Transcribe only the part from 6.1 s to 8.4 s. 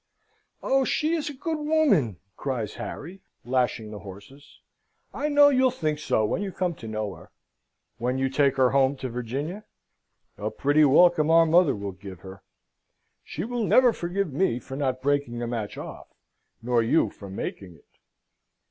when you come to know her." "When you